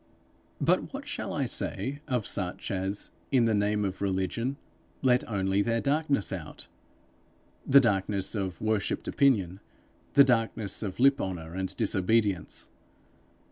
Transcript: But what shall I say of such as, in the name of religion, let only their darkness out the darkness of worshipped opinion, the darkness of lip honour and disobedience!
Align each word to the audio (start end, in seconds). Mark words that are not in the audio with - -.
But 0.59 0.91
what 0.95 1.07
shall 1.07 1.31
I 1.31 1.45
say 1.45 2.01
of 2.07 2.25
such 2.25 2.71
as, 2.71 3.11
in 3.31 3.45
the 3.45 3.53
name 3.53 3.85
of 3.85 4.01
religion, 4.01 4.57
let 5.03 5.23
only 5.29 5.61
their 5.61 5.79
darkness 5.79 6.33
out 6.33 6.67
the 7.67 7.79
darkness 7.79 8.33
of 8.33 8.59
worshipped 8.59 9.07
opinion, 9.07 9.59
the 10.15 10.23
darkness 10.23 10.81
of 10.81 10.99
lip 10.99 11.21
honour 11.21 11.53
and 11.53 11.75
disobedience! 11.77 12.71